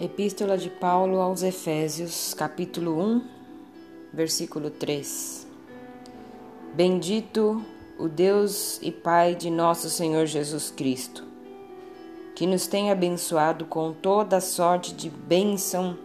[0.00, 3.22] Epístola de Paulo aos Efésios, capítulo 1,
[4.12, 5.46] versículo 3.
[6.74, 7.64] Bendito
[7.96, 11.22] o Deus e Pai de nosso Senhor Jesus Cristo,
[12.34, 15.96] que nos tem abençoado com toda sorte de bênção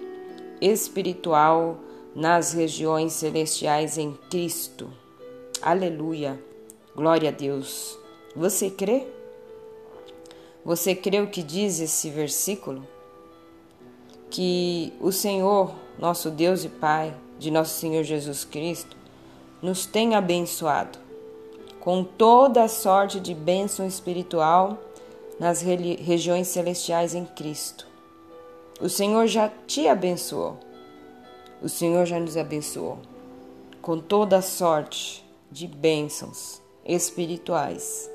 [0.61, 1.79] espiritual
[2.13, 4.87] nas regiões celestiais em Cristo.
[5.63, 6.39] Aleluia.
[6.95, 7.97] Glória a Deus.
[8.35, 9.07] Você crê?
[10.63, 12.87] Você crê o que diz esse versículo?
[14.29, 18.95] Que o Senhor, nosso Deus e Pai, de nosso Senhor Jesus Cristo,
[19.61, 20.99] nos tem abençoado
[21.79, 24.77] com toda a sorte de bênção espiritual
[25.39, 27.87] nas regiões celestiais em Cristo.
[28.79, 30.57] O Senhor já te abençoou.
[31.61, 32.99] O Senhor já nos abençoou
[33.81, 38.09] com toda a sorte de bênçãos espirituais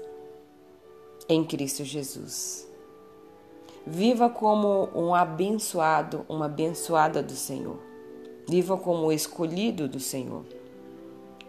[1.29, 2.67] em Cristo Jesus.
[3.87, 7.77] Viva como um abençoado, uma abençoada do Senhor.
[8.49, 10.43] Viva como escolhido do Senhor.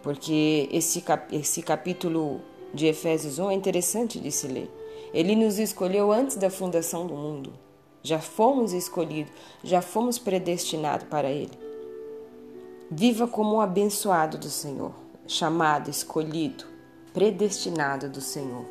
[0.03, 2.41] Porque esse, cap esse capítulo
[2.73, 4.69] de Efésios 1 é interessante de se ler.
[5.13, 7.53] Ele nos escolheu antes da fundação do mundo.
[8.03, 9.31] Já fomos escolhidos,
[9.63, 11.57] já fomos predestinados para Ele.
[12.91, 14.91] Viva como um abençoado do Senhor,
[15.25, 16.65] chamado, escolhido,
[17.13, 18.65] predestinado do Senhor.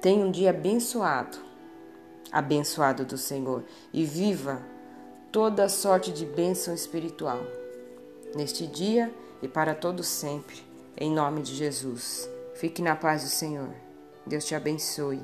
[0.00, 1.45] Tenha um dia abençoado
[2.32, 4.62] abençoado do Senhor e viva
[5.30, 7.40] toda sorte de bênção espiritual
[8.34, 10.56] neste dia e para todo sempre,
[10.96, 12.28] em nome de Jesus.
[12.54, 13.70] Fique na paz do Senhor.
[14.26, 15.22] Deus te abençoe.